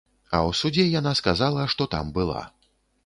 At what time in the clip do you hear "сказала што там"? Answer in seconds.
1.21-2.11